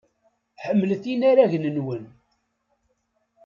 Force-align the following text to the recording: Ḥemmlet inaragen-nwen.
Ḥemmlet 0.65 1.03
inaragen-nwen. 1.13 2.03